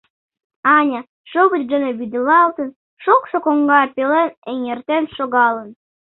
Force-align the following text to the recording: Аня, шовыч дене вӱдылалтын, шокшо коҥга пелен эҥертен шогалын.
Аня, 0.77 1.01
шовыч 1.31 1.63
дене 1.71 1.89
вӱдылалтын, 1.99 2.69
шокшо 3.03 3.37
коҥга 3.45 3.81
пелен 3.95 4.29
эҥертен 4.51 5.03
шогалын. 5.15 5.69